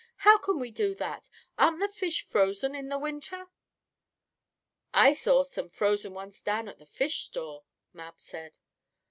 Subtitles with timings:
[0.25, 1.29] "How can we do that?
[1.59, 3.51] Aren't the fish frozen in the winter?"
[4.95, 8.57] "I saw some frozen ones down at the fish store," Mab said.